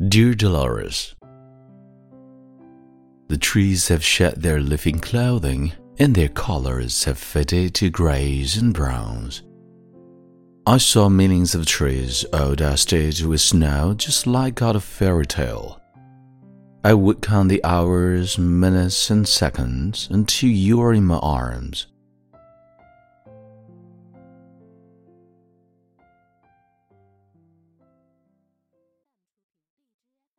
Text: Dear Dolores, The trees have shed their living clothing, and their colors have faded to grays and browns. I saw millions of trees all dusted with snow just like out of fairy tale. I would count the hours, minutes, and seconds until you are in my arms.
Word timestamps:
Dear 0.00 0.34
Dolores, 0.34 1.14
The 3.28 3.36
trees 3.36 3.86
have 3.86 4.02
shed 4.02 4.42
their 4.42 4.58
living 4.58 4.98
clothing, 4.98 5.72
and 5.96 6.14
their 6.14 6.28
colors 6.28 7.04
have 7.04 7.18
faded 7.18 7.74
to 7.74 7.88
grays 7.88 8.56
and 8.56 8.74
browns. 8.74 9.42
I 10.66 10.78
saw 10.78 11.08
millions 11.08 11.54
of 11.54 11.66
trees 11.66 12.24
all 12.32 12.56
dusted 12.56 13.20
with 13.20 13.42
snow 13.42 13.94
just 13.94 14.26
like 14.26 14.60
out 14.60 14.74
of 14.74 14.82
fairy 14.82 15.26
tale. 15.26 15.80
I 16.82 16.94
would 16.94 17.22
count 17.22 17.48
the 17.48 17.62
hours, 17.62 18.38
minutes, 18.38 19.08
and 19.08 19.28
seconds 19.28 20.08
until 20.10 20.50
you 20.50 20.80
are 20.80 20.94
in 20.94 21.04
my 21.04 21.18
arms. 21.18 21.86